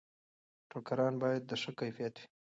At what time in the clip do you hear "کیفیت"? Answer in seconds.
1.79-2.13